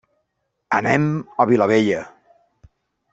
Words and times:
Anem 0.77 1.05
a 1.43 1.47
Vilabella. 1.51 2.01